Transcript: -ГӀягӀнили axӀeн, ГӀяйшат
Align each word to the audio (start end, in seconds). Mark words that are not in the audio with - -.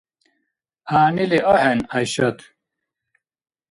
-ГӀягӀнили 0.89 1.39
axӀeн, 1.51 1.79
ГӀяйшат 1.91 2.37